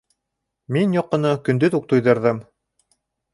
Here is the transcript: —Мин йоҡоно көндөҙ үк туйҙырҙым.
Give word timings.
—Мин 0.77 0.95
йоҡоно 0.97 1.33
көндөҙ 1.49 1.77
үк 1.81 1.85
туйҙырҙым. 1.93 2.41